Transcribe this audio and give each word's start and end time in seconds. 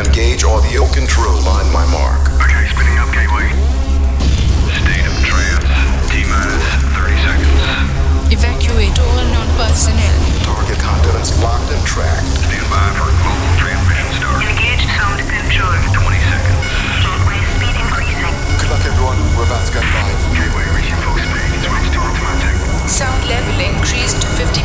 Engage 0.00 0.44
audio 0.48 0.88
control 0.96 1.44
on 1.44 1.68
my 1.76 1.84
mark. 1.92 2.24
Okay, 2.40 2.64
spinning 2.72 2.96
up 2.96 3.12
gateway. 3.12 3.44
State 4.72 5.04
of 5.04 5.12
trance. 5.28 5.68
T 6.08 6.24
minus 6.24 6.64
30 6.96 7.20
seconds. 7.20 8.32
Evacuate 8.32 8.96
all 8.96 9.20
non-personnel. 9.28 10.16
Target 10.40 10.80
contents 10.80 11.36
locked 11.44 11.68
and 11.68 11.84
tracked. 11.84 12.24
Stand 12.48 12.64
by 12.72 12.80
for 12.96 13.12
global 13.12 13.52
transmission 13.60 14.08
start. 14.16 14.40
Engage 14.40 14.88
sound 14.88 15.20
control. 15.20 15.68
20 15.68 16.16
seconds. 16.32 16.64
Gateway 17.04 17.40
speed 17.60 17.76
increasing. 17.76 18.34
Good 18.56 18.72
luck, 18.72 18.80
everyone. 18.88 19.20
We're 19.36 19.44
about 19.52 19.68
to 19.68 19.72
go 19.76 19.84
live. 19.84 20.20
Gateway 20.32 20.64
reaching 20.80 20.96
full 21.04 21.20
speed. 21.20 21.60
Switch 21.60 21.92
to 21.92 22.00
automatic. 22.00 22.56
Sound 22.88 23.20
level 23.28 23.52
increased 23.60 24.16
to 24.24 24.26
50%, 24.32 24.64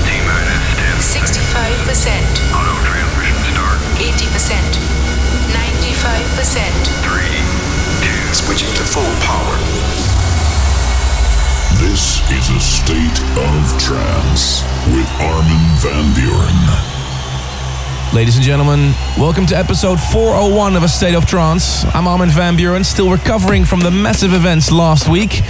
T 0.00 0.08
minus 0.24 0.64
10 0.80 1.20
65%, 1.20 2.08
Auto 2.56 2.72
transmission 2.88 2.88
start. 2.88 3.11
80%, 4.02 4.58
95%. 5.54 6.58
3, 7.06 7.22
2, 8.02 8.34
Switching 8.34 8.74
to 8.74 8.82
full 8.82 9.14
power. 9.22 9.54
This 11.78 12.18
is 12.32 12.50
a 12.50 12.58
state 12.58 13.22
of 13.38 13.78
trance 13.78 14.64
with 14.88 15.06
Armin 15.20 15.62
van 15.78 16.12
Buuren. 16.14 16.58
Ladies 18.12 18.34
and 18.34 18.44
gentlemen, 18.44 18.92
welcome 19.16 19.46
to 19.46 19.56
episode 19.56 20.00
401 20.00 20.74
of 20.74 20.82
A 20.82 20.88
State 20.88 21.14
of 21.14 21.24
Trance. 21.24 21.84
I'm 21.94 22.08
Armin 22.08 22.30
van 22.30 22.56
Buuren, 22.56 22.84
still 22.84 23.08
recovering 23.08 23.64
from 23.64 23.78
the 23.78 23.92
massive 23.92 24.32
events 24.32 24.72
last 24.72 25.08
week. 25.08 25.42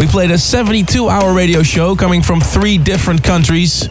We 0.00 0.08
played 0.08 0.32
a 0.32 0.38
72 0.38 1.08
hour 1.08 1.32
radio 1.32 1.62
show 1.62 1.94
coming 1.94 2.22
from 2.22 2.40
three 2.40 2.76
different 2.76 3.22
countries. 3.22 3.88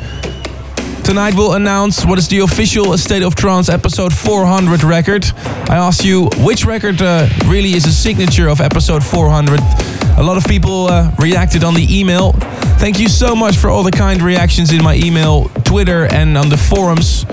Tonight 1.03 1.35
we'll 1.35 1.53
announce 1.53 2.05
what 2.05 2.17
is 2.17 2.29
the 2.29 2.39
official 2.39 2.97
State 2.97 3.23
of 3.23 3.35
Trance 3.35 3.67
episode 3.67 4.13
400 4.13 4.83
record. 4.83 5.25
I 5.69 5.75
asked 5.75 6.05
you 6.05 6.29
which 6.39 6.65
record 6.65 7.01
uh, 7.01 7.27
really 7.45 7.73
is 7.73 7.85
a 7.85 7.91
signature 7.91 8.47
of 8.47 8.61
episode 8.61 9.03
400. 9.03 9.59
A 10.17 10.23
lot 10.23 10.37
of 10.37 10.45
people 10.45 10.87
uh, 10.87 11.11
reacted 11.19 11.65
on 11.65 11.73
the 11.73 11.85
email. 11.89 12.31
Thank 12.79 12.99
you 12.99 13.09
so 13.09 13.35
much 13.35 13.57
for 13.57 13.69
all 13.69 13.83
the 13.83 13.91
kind 13.91 14.21
reactions 14.21 14.71
in 14.71 14.81
my 14.81 14.95
email, 14.95 15.49
Twitter, 15.65 16.05
and 16.05 16.37
on 16.37 16.47
the 16.47 16.57
forums. 16.57 17.25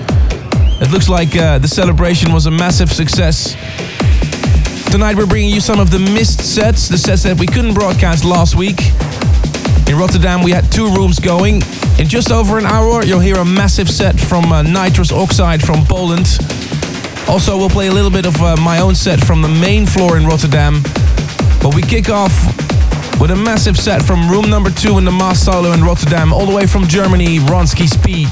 It 0.81 0.91
looks 0.91 1.07
like 1.07 1.35
uh, 1.37 1.57
the 1.57 1.67
celebration 1.69 2.33
was 2.33 2.47
a 2.47 2.51
massive 2.51 2.91
success. 2.91 3.55
Tonight 4.91 5.15
we're 5.15 5.25
bringing 5.25 5.53
you 5.53 5.61
some 5.61 5.79
of 5.79 5.91
the 5.91 5.99
missed 5.99 6.41
sets, 6.41 6.89
the 6.89 6.97
sets 6.97 7.23
that 7.23 7.39
we 7.39 7.47
couldn't 7.47 7.73
broadcast 7.73 8.25
last 8.25 8.55
week. 8.55 8.79
In 9.91 9.97
Rotterdam 9.97 10.41
we 10.41 10.51
had 10.51 10.71
two 10.71 10.87
rooms 10.95 11.19
going. 11.19 11.61
In 11.99 12.07
just 12.07 12.31
over 12.31 12.57
an 12.57 12.65
hour 12.65 13.03
you'll 13.03 13.19
hear 13.19 13.35
a 13.35 13.43
massive 13.43 13.89
set 13.89 14.17
from 14.17 14.49
uh, 14.49 14.61
Nitrous 14.61 15.11
Oxide 15.11 15.61
from 15.61 15.83
Poland. 15.83 16.39
Also 17.27 17.57
we'll 17.57 17.69
play 17.69 17.87
a 17.87 17.91
little 17.91 18.09
bit 18.09 18.25
of 18.25 18.41
uh, 18.41 18.55
my 18.55 18.79
own 18.79 18.95
set 18.95 19.21
from 19.21 19.41
the 19.41 19.49
main 19.49 19.85
floor 19.85 20.15
in 20.15 20.25
Rotterdam. 20.25 20.81
But 21.61 21.75
we 21.75 21.81
kick 21.81 22.09
off 22.09 22.31
with 23.19 23.31
a 23.31 23.35
massive 23.35 23.77
set 23.77 24.01
from 24.01 24.29
room 24.29 24.49
number 24.49 24.69
two 24.69 24.97
in 24.97 25.03
the 25.03 25.11
Maassilo 25.11 25.73
in 25.73 25.83
Rotterdam, 25.83 26.31
all 26.31 26.45
the 26.45 26.55
way 26.55 26.65
from 26.65 26.87
Germany, 26.87 27.39
Ronski 27.39 27.85
Speed. 27.85 28.29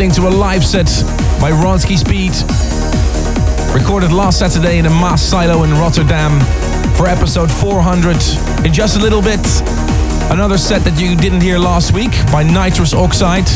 Listening 0.00 0.30
to 0.30 0.34
a 0.34 0.34
live 0.34 0.64
set 0.64 0.86
by 1.42 1.50
Ronski 1.50 1.98
Speed, 1.98 2.32
recorded 3.78 4.12
last 4.12 4.38
Saturday 4.38 4.78
in 4.78 4.86
a 4.86 4.88
Maassilo 4.88 5.62
in 5.62 5.72
Rotterdam 5.72 6.40
for 6.96 7.06
episode 7.06 7.52
400. 7.52 8.16
In 8.64 8.72
just 8.72 8.96
a 8.96 8.98
little 8.98 9.20
bit, 9.20 9.44
another 10.32 10.56
set 10.56 10.84
that 10.84 10.98
you 10.98 11.14
didn't 11.16 11.42
hear 11.42 11.58
last 11.58 11.92
week 11.92 12.12
by 12.32 12.42
Nitrous 12.42 12.94
Oxide, 12.94 13.46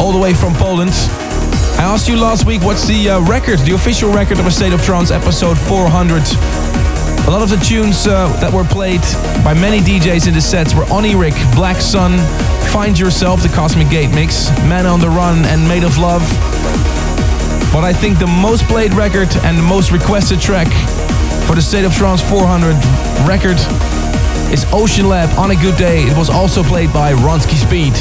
all 0.00 0.12
the 0.12 0.18
way 0.18 0.32
from 0.32 0.54
Poland. 0.54 0.92
I 1.76 1.84
asked 1.84 2.08
you 2.08 2.16
last 2.16 2.46
week 2.46 2.62
what's 2.62 2.86
the 2.86 3.10
uh, 3.10 3.20
record, 3.26 3.58
the 3.58 3.74
official 3.74 4.10
record 4.10 4.38
of 4.38 4.46
a 4.46 4.50
State 4.50 4.72
of 4.72 4.82
Trance 4.82 5.10
episode 5.10 5.58
400. 5.58 6.61
A 7.26 7.30
lot 7.30 7.40
of 7.40 7.50
the 7.50 7.56
tunes 7.64 8.06
uh, 8.06 8.28
that 8.40 8.52
were 8.52 8.64
played 8.64 9.00
by 9.44 9.54
many 9.54 9.78
DJs 9.78 10.26
in 10.26 10.34
the 10.34 10.40
sets 10.40 10.74
were 10.74 10.82
Onirik, 10.90 11.38
Black 11.54 11.80
Sun, 11.80 12.18
Find 12.74 12.98
Yourself, 12.98 13.42
the 13.42 13.48
Cosmic 13.48 13.88
Gate 13.88 14.10
mix, 14.10 14.50
Man 14.66 14.86
on 14.86 14.98
the 14.98 15.08
Run, 15.08 15.44
and 15.46 15.66
Made 15.68 15.84
of 15.84 15.98
Love. 15.98 16.22
But 17.72 17.84
I 17.84 17.92
think 17.92 18.18
the 18.18 18.26
most 18.26 18.64
played 18.64 18.92
record 18.92 19.28
and 19.46 19.56
the 19.56 19.62
most 19.62 19.92
requested 19.92 20.40
track 20.40 20.66
for 21.46 21.54
the 21.54 21.62
State 21.62 21.84
of 21.84 21.94
Trance 21.94 22.20
400 22.28 22.74
record 23.26 23.56
is 24.52 24.66
OceanLab 24.74 25.38
on 25.38 25.52
a 25.52 25.56
Good 25.56 25.78
Day. 25.78 26.02
It 26.02 26.18
was 26.18 26.28
also 26.28 26.62
played 26.62 26.92
by 26.92 27.14
Ronski 27.14 27.54
Speed. 27.54 27.94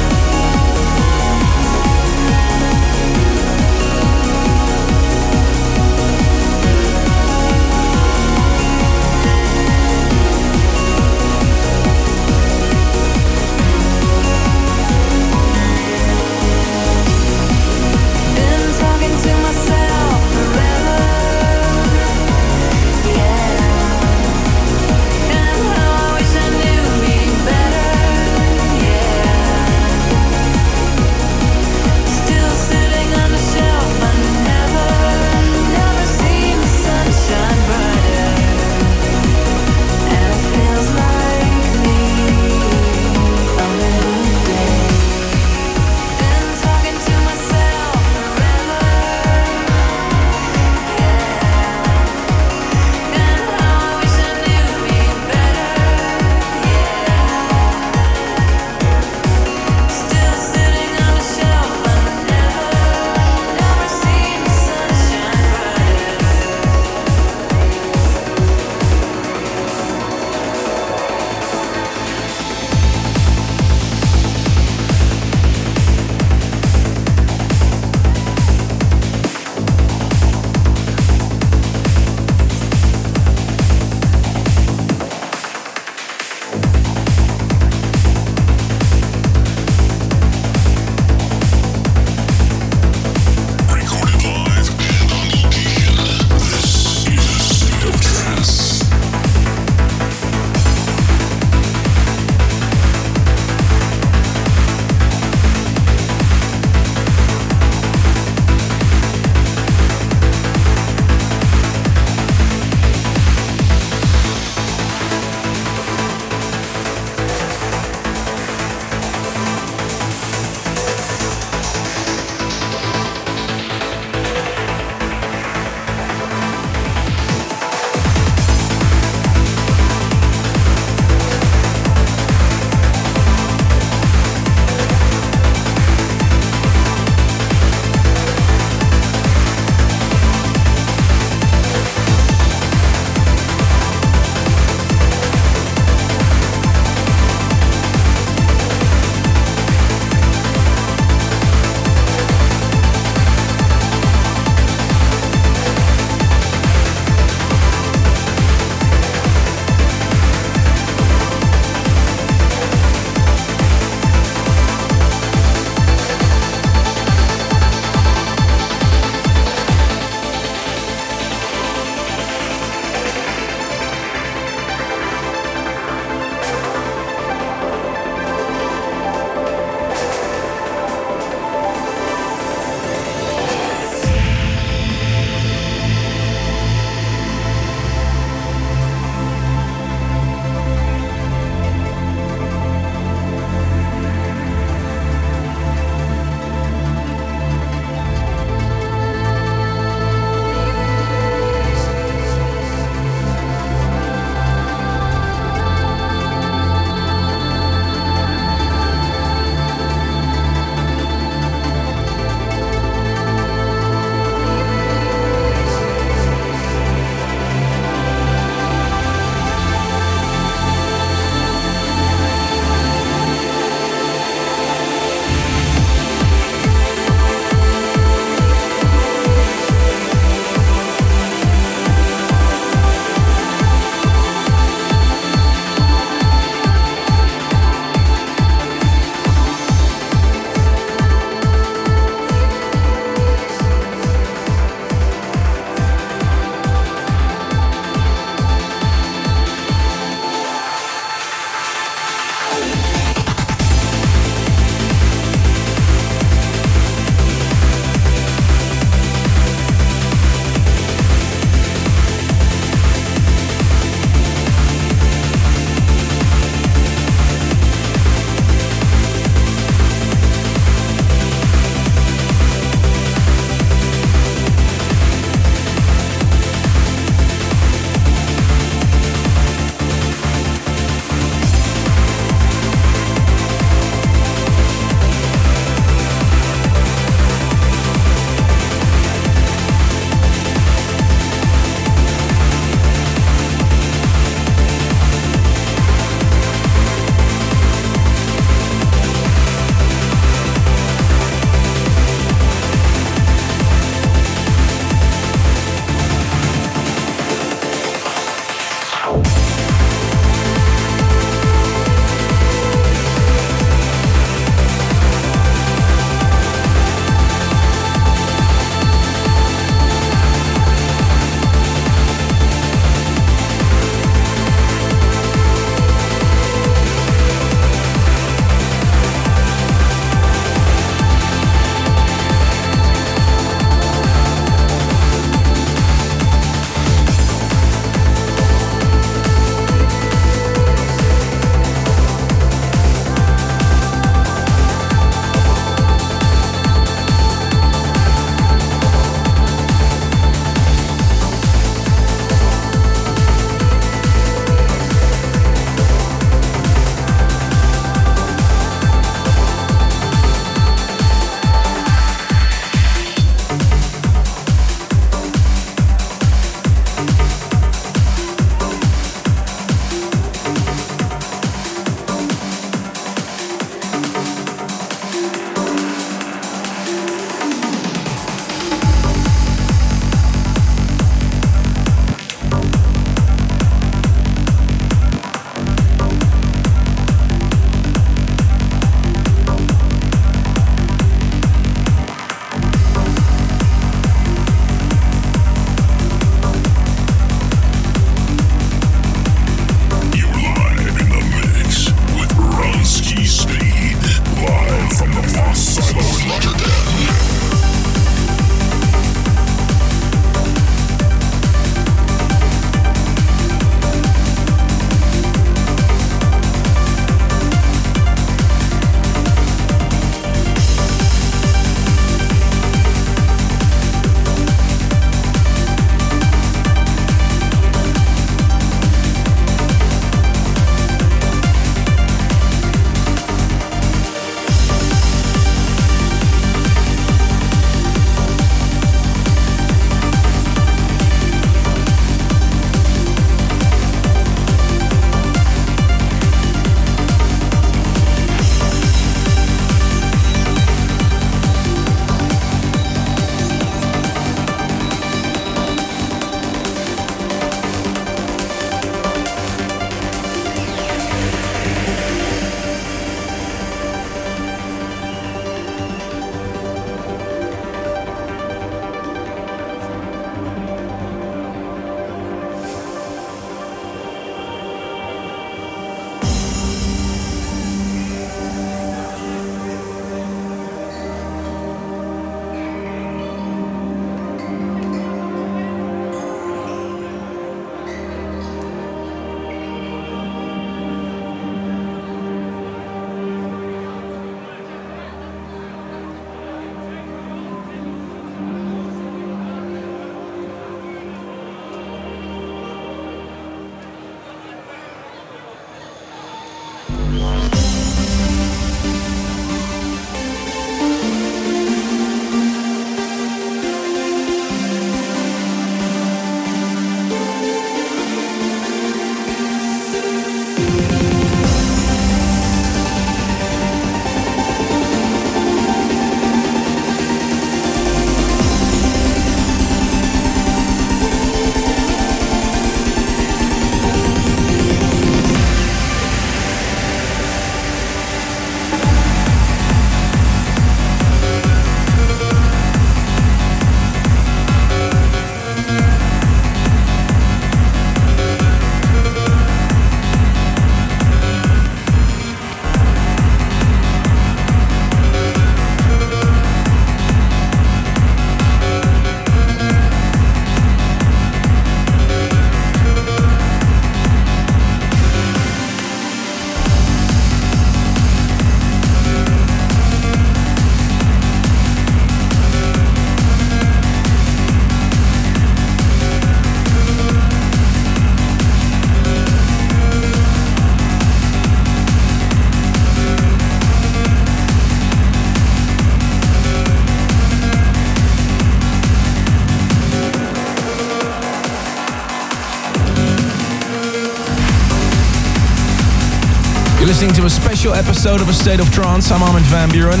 Listening 597.04 597.20
to 597.20 597.26
a 597.26 597.42
special 597.44 597.74
episode 597.74 598.22
of 598.22 598.30
A 598.30 598.32
State 598.32 598.60
of 598.60 598.72
Trance. 598.72 599.10
I'm 599.10 599.22
Armin 599.22 599.42
van 599.52 599.68
Buuren. 599.68 600.00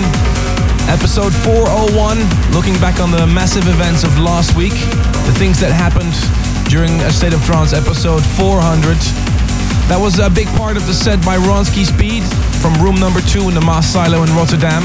Episode 0.88 1.34
401, 1.44 2.16
looking 2.56 2.72
back 2.80 2.98
on 2.98 3.10
the 3.10 3.26
massive 3.26 3.68
events 3.68 4.04
of 4.04 4.18
last 4.18 4.56
week, 4.56 4.72
the 5.28 5.34
things 5.36 5.60
that 5.60 5.68
happened 5.68 6.16
during 6.72 6.88
A 7.04 7.12
State 7.12 7.34
of 7.34 7.44
Trance 7.44 7.74
episode 7.74 8.24
400. 8.40 8.96
That 9.92 10.00
was 10.00 10.16
a 10.16 10.30
big 10.32 10.48
part 10.56 10.78
of 10.80 10.86
the 10.88 10.94
set 10.96 11.20
by 11.20 11.36
Ronski 11.36 11.84
Speed 11.84 12.24
from 12.64 12.72
room 12.80 12.96
number 12.96 13.20
two 13.20 13.52
in 13.52 13.54
the 13.54 13.60
Maassilo 13.60 14.24
in 14.24 14.32
Rotterdam. 14.32 14.80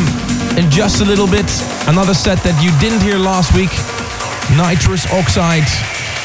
In 0.59 0.67
just 0.67 0.99
a 0.99 1.07
little 1.07 1.27
bit, 1.27 1.47
another 1.87 2.13
set 2.13 2.43
that 2.43 2.59
you 2.59 2.75
didn't 2.83 2.99
hear 2.99 3.15
last 3.15 3.55
week, 3.55 3.71
Nitrous 4.59 5.07
Oxide. 5.15 5.63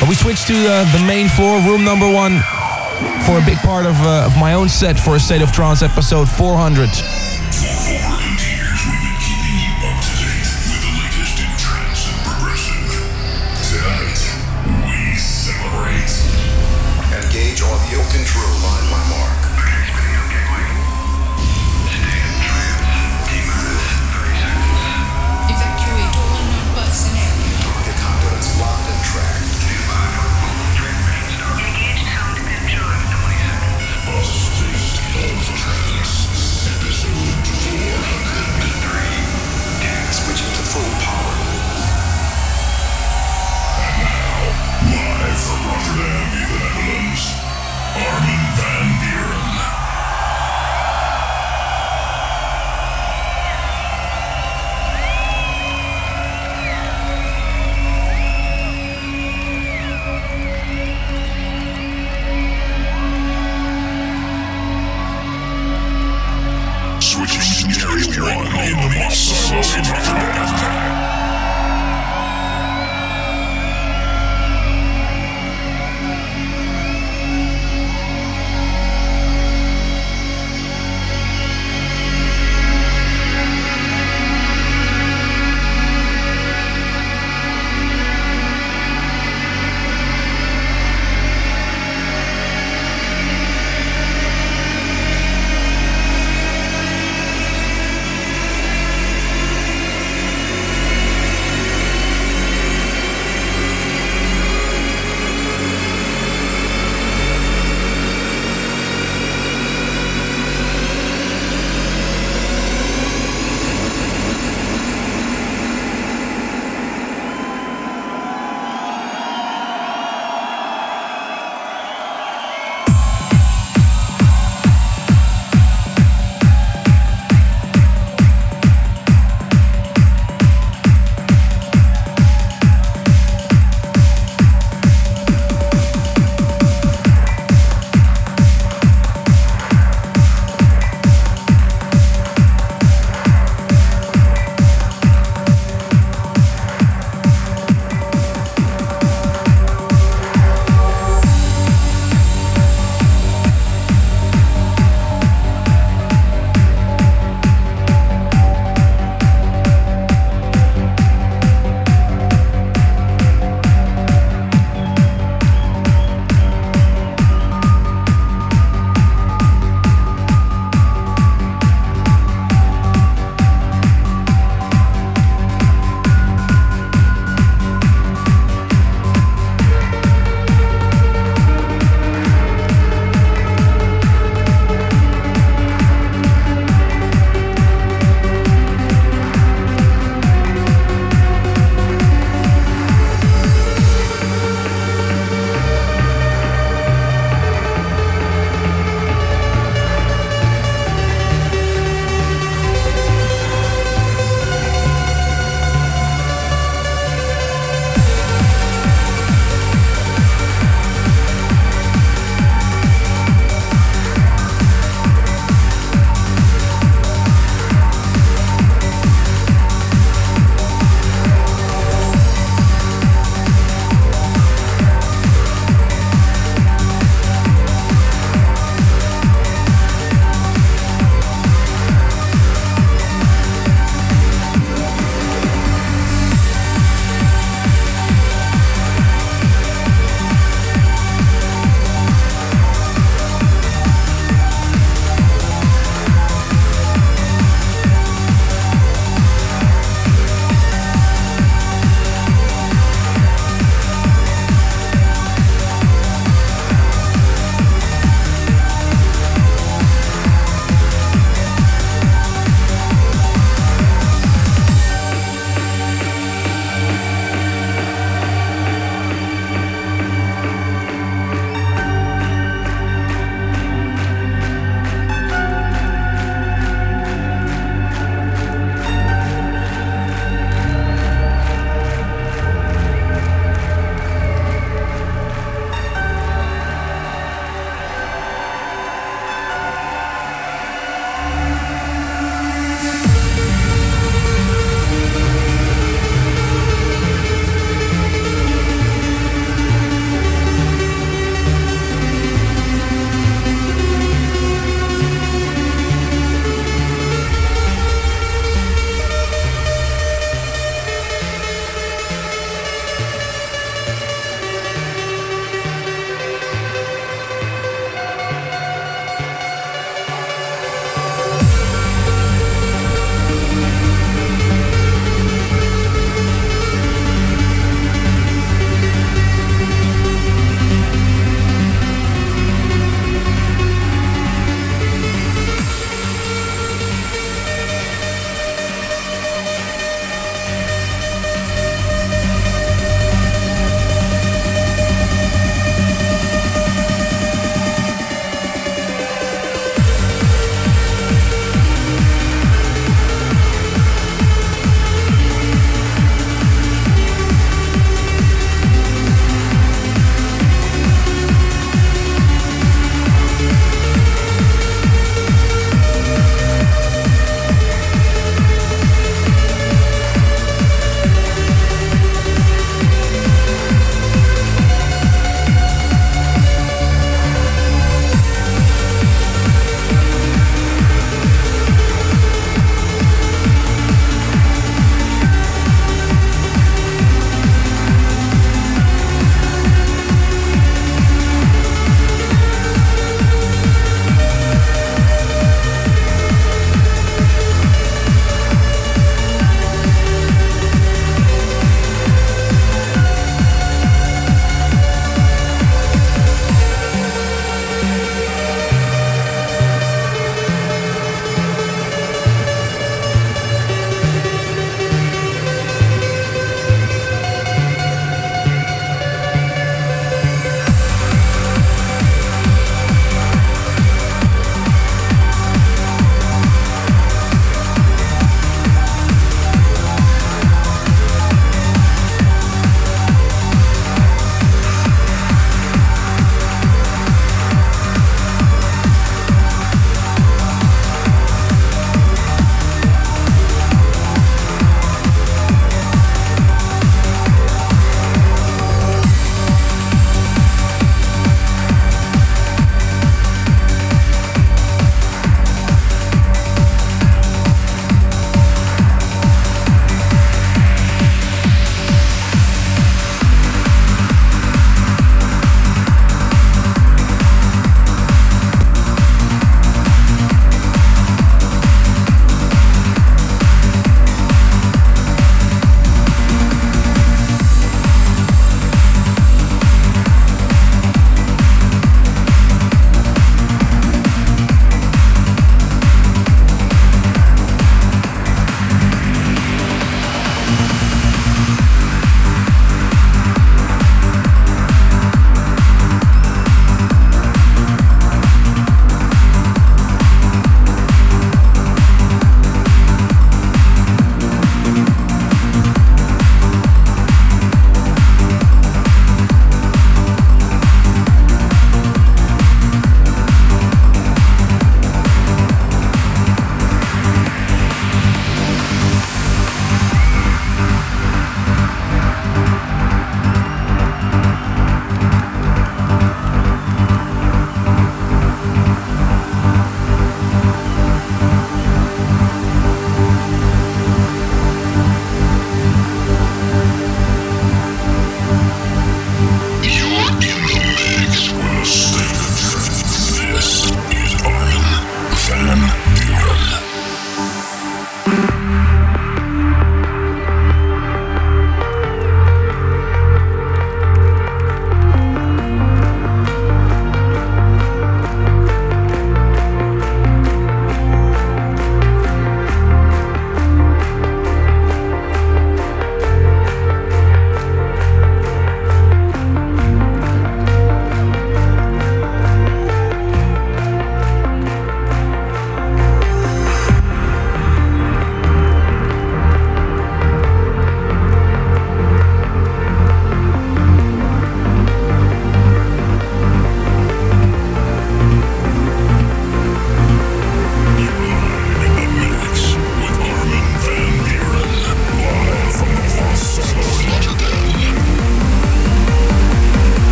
But 0.00 0.08
we 0.08 0.16
switched 0.16 0.48
to 0.48 0.56
uh, 0.56 0.88
the 0.96 1.04
main 1.04 1.28
floor, 1.28 1.60
room 1.68 1.84
number 1.84 2.08
one, 2.08 2.40
for 3.26 3.38
a 3.38 3.44
big 3.44 3.58
part 3.58 3.86
of, 3.86 3.94
uh, 4.02 4.24
of 4.26 4.36
my 4.36 4.54
own 4.54 4.68
set 4.68 4.98
for 4.98 5.16
a 5.16 5.20
State 5.20 5.42
of 5.42 5.52
Trance 5.52 5.82
episode 5.82 6.28
400. 6.28 6.90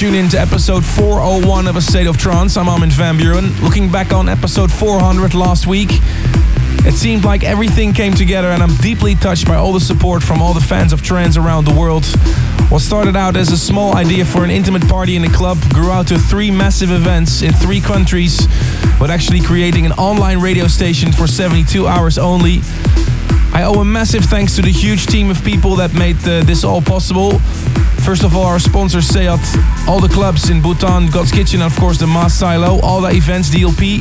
Tune 0.00 0.14
in 0.14 0.30
to 0.30 0.40
episode 0.40 0.82
401 0.82 1.66
of 1.68 1.76
A 1.76 1.82
State 1.82 2.06
of 2.06 2.16
Trance. 2.16 2.56
I'm 2.56 2.70
Armin 2.70 2.88
van 2.88 3.18
Buuren. 3.18 3.60
Looking 3.60 3.92
back 3.92 4.14
on 4.14 4.30
episode 4.30 4.72
400 4.72 5.34
last 5.34 5.66
week, 5.66 5.90
it 6.86 6.94
seemed 6.94 7.22
like 7.22 7.44
everything 7.44 7.92
came 7.92 8.14
together, 8.14 8.48
and 8.48 8.62
I'm 8.62 8.74
deeply 8.76 9.14
touched 9.14 9.46
by 9.46 9.56
all 9.56 9.74
the 9.74 9.80
support 9.80 10.22
from 10.22 10.40
all 10.40 10.54
the 10.54 10.60
fans 10.62 10.94
of 10.94 11.02
trance 11.02 11.36
around 11.36 11.66
the 11.66 11.74
world. 11.74 12.06
What 12.70 12.80
started 12.80 13.14
out 13.14 13.36
as 13.36 13.52
a 13.52 13.58
small 13.58 13.94
idea 13.94 14.24
for 14.24 14.42
an 14.42 14.50
intimate 14.50 14.88
party 14.88 15.16
in 15.16 15.24
a 15.24 15.30
club 15.30 15.58
grew 15.74 15.90
out 15.90 16.08
to 16.08 16.18
three 16.18 16.50
massive 16.50 16.90
events 16.90 17.42
in 17.42 17.52
three 17.52 17.82
countries, 17.82 18.48
but 18.98 19.10
actually 19.10 19.42
creating 19.42 19.84
an 19.84 19.92
online 19.92 20.40
radio 20.40 20.66
station 20.66 21.12
for 21.12 21.26
72 21.26 21.86
hours 21.86 22.16
only. 22.16 22.62
I 23.52 23.64
owe 23.64 23.80
a 23.80 23.84
massive 23.84 24.24
thanks 24.24 24.56
to 24.56 24.62
the 24.62 24.72
huge 24.72 25.08
team 25.08 25.28
of 25.28 25.44
people 25.44 25.76
that 25.76 25.92
made 25.92 26.16
uh, 26.26 26.42
this 26.44 26.64
all 26.64 26.80
possible. 26.80 27.32
First 28.10 28.24
of 28.24 28.34
all, 28.34 28.42
our 28.42 28.58
sponsor 28.58 29.00
Seat, 29.00 29.38
all 29.86 30.00
the 30.00 30.10
clubs 30.12 30.50
in 30.50 30.60
Bhutan, 30.60 31.06
Godskitchen, 31.06 31.62
and 31.62 31.62
of 31.62 31.78
course 31.78 31.96
the 31.96 32.06
Maassilo, 32.06 32.82
all 32.82 33.00
the 33.00 33.10
events, 33.10 33.50
DLP, 33.50 34.00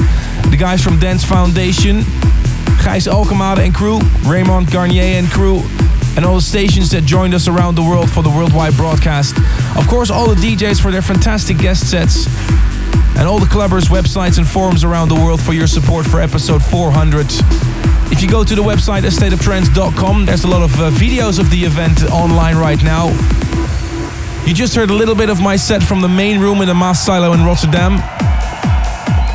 the 0.50 0.58
guys 0.58 0.84
from 0.84 0.98
Dance 0.98 1.24
Foundation, 1.24 1.98
Gijs 2.82 3.08
Alkemade 3.08 3.60
and 3.60 3.76
crew, 3.76 4.00
Raymond 4.26 4.72
Garnier 4.72 5.20
and 5.20 5.28
crew, 5.30 5.62
and 6.18 6.26
all 6.26 6.38
the 6.38 6.42
stations 6.42 6.90
that 6.90 7.04
joined 7.04 7.36
us 7.36 7.48
around 7.48 7.76
the 7.76 7.84
world 7.84 8.10
for 8.10 8.24
the 8.24 8.32
worldwide 8.32 8.74
broadcast. 8.74 9.38
Of 9.78 9.88
course, 9.88 10.10
all 10.10 10.28
the 10.28 10.42
DJs 10.42 10.82
for 10.82 10.90
their 10.90 11.04
fantastic 11.04 11.60
guest 11.60 11.88
sets, 11.92 12.26
and 13.16 13.28
all 13.28 13.38
the 13.38 13.46
clubbers, 13.46 13.90
websites, 13.90 14.40
and 14.40 14.48
forums 14.48 14.84
around 14.84 15.10
the 15.10 15.22
world 15.24 15.40
for 15.40 15.54
your 15.54 15.68
support 15.68 16.08
for 16.08 16.20
episode 16.20 16.64
400. 16.64 17.28
If 18.12 18.24
you 18.24 18.28
go 18.28 18.44
to 18.44 18.56
the 18.56 18.64
website 18.64 19.04
astateoftrance.com, 19.04 20.26
there's 20.26 20.46
a 20.46 20.48
lot 20.48 20.64
of 20.64 20.74
uh, 20.82 20.90
videos 20.90 21.38
of 21.38 21.52
the 21.52 21.64
event 21.64 22.04
online 22.06 22.58
right 22.58 22.84
now. 22.84 23.49
You 24.50 24.56
just 24.56 24.74
heard 24.74 24.90
a 24.90 24.96
little 24.96 25.14
bit 25.14 25.30
of 25.30 25.40
my 25.40 25.56
set 25.56 25.84
from 25.84 26.02
the 26.02 26.08
main 26.08 26.40
room 26.42 26.62
in 26.62 26.68
the 26.68 26.74
Maassilo 26.74 27.36
in 27.36 27.46
Rotterdam. 27.46 28.00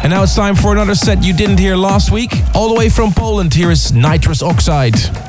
And 0.02 0.10
now 0.10 0.24
it's 0.24 0.34
time 0.34 0.56
for 0.56 0.72
another 0.72 0.96
set 0.96 1.22
you 1.22 1.32
didn't 1.32 1.58
hear 1.58 1.76
last 1.76 2.10
week. 2.10 2.32
All 2.52 2.68
the 2.68 2.74
way 2.74 2.88
from 2.88 3.12
Poland, 3.12 3.54
here 3.54 3.70
is 3.70 3.92
Nitrous 3.92 4.42
Oxide. 4.42 5.23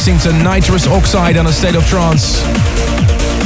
Listening 0.00 0.32
to 0.32 0.42
Nitrous 0.42 0.86
Oxide 0.86 1.36
on 1.36 1.46
a 1.46 1.52
State 1.52 1.74
of 1.74 1.86
Trance. 1.86 2.40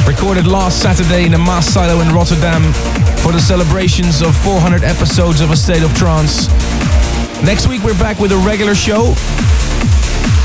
Recorded 0.07 0.47
last 0.47 0.81
Saturday 0.81 1.25
in 1.25 1.33
the 1.33 1.37
Maassilo 1.37 2.01
in 2.01 2.15
Rotterdam 2.15 2.71
for 3.17 3.33
the 3.33 3.41
celebrations 3.41 4.21
of 4.21 4.33
400 4.37 4.81
episodes 4.81 5.41
of 5.41 5.51
A 5.51 5.57
State 5.57 5.83
of 5.83 5.93
Trance. 5.95 6.47
Next 7.43 7.67
week 7.67 7.83
we're 7.83 7.99
back 7.99 8.19
with 8.19 8.31
a 8.31 8.37
regular 8.37 8.73
show. 8.73 9.15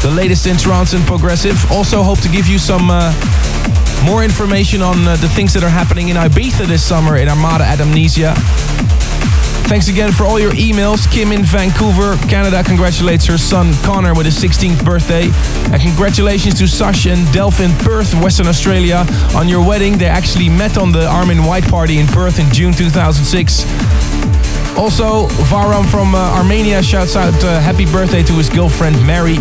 The 0.03 0.11
latest 0.12 0.49
in 0.49 0.57
trance 0.57 0.95
and 0.95 1.07
progressive. 1.07 1.55
Also 1.70 2.03
hope 2.03 2.20
to 2.23 2.28
give 2.28 2.49
you 2.49 2.59
some 2.59 2.91
uh, 2.91 3.15
more 4.05 4.24
information 4.24 4.82
on 4.82 5.07
uh, 5.07 5.15
the 5.15 5.28
things 5.28 5.55
that 5.55 5.62
are 5.62 5.70
happening 5.70 6.09
in 6.09 6.16
Ibiza 6.16 6.66
this 6.66 6.82
summer 6.82 7.19
in 7.19 7.28
Armada 7.28 7.65
at 7.65 7.81
Amnesia. 7.81 8.35
Thanks 9.70 9.86
again 9.86 10.10
for 10.10 10.24
all 10.24 10.40
your 10.40 10.51
emails. 10.51 11.09
Kim 11.12 11.30
in 11.30 11.44
Vancouver, 11.44 12.16
Canada 12.28 12.64
congratulates 12.64 13.24
her 13.26 13.38
son 13.38 13.72
Connor 13.84 14.14
with 14.14 14.26
his 14.26 14.34
16th 14.34 14.84
birthday. 14.84 15.30
And 15.72 15.80
congratulations 15.80 16.59
to 16.59 16.66
Sash 16.66 17.06
and 17.06 17.24
Delph 17.28 17.64
in 17.64 17.70
Perth, 17.84 18.12
Western 18.14 18.48
Australia 18.48 19.06
on 19.32 19.48
your 19.48 19.64
wedding. 19.64 19.97
They 19.97 20.06
actually 20.06 20.48
met 20.48 20.76
on 20.76 20.90
the 20.90 21.06
Armin 21.06 21.44
White 21.44 21.68
party 21.68 21.98
in 22.01 22.09
Perth 22.09 22.40
in 22.40 22.52
June 22.52 22.72
2006. 22.72 23.62
Also, 24.76 25.28
Varam 25.47 25.88
from 25.88 26.16
uh, 26.16 26.18
Armenia 26.18 26.82
shouts 26.82 27.14
out 27.14 27.32
uh, 27.44 27.60
happy 27.60 27.84
birthday 27.84 28.24
to 28.24 28.32
his 28.32 28.51
girlfriend 28.51 28.97
Mary. 29.06 29.36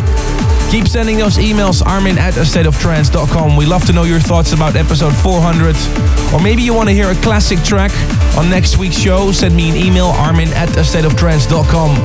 Keep 0.69 0.87
sending 0.87 1.17
those 1.17 1.37
emails, 1.37 1.83
armin 1.83 2.19
at 2.19 2.35
astateoftrance.com. 2.35 3.55
We 3.55 3.65
love 3.65 3.85
to 3.87 3.93
know 3.93 4.03
your 4.03 4.19
thoughts 4.19 4.53
about 4.53 4.75
episode 4.75 5.15
400. 5.15 5.75
Or 6.31 6.39
maybe 6.39 6.61
you 6.61 6.75
want 6.75 6.89
to 6.89 6.93
hear 6.93 7.09
a 7.09 7.15
classic 7.15 7.63
track 7.63 7.91
on 8.37 8.51
next 8.51 8.77
week's 8.77 8.97
show. 8.97 9.31
Send 9.31 9.55
me 9.55 9.69
an 9.69 9.75
email, 9.75 10.07
armin 10.07 10.49
at 10.49 10.69
astateoftrance.com. 10.69 11.95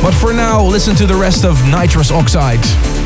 But 0.00 0.14
for 0.14 0.32
now, 0.32 0.64
listen 0.64 0.94
to 0.96 1.06
the 1.06 1.16
rest 1.16 1.44
of 1.44 1.60
Nitrous 1.68 2.12
Oxide. 2.12 2.99